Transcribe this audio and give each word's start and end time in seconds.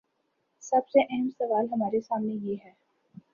سب 0.63 0.87
سے 0.87 0.99
اہم 1.01 1.29
سوال 1.37 1.65
ہمارے 1.73 2.01
سامنے 2.01 2.33
یہ 2.41 2.55
ہے۔ 2.65 2.71